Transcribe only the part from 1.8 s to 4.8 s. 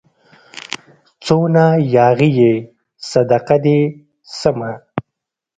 ياغي يې صدقه دي سمه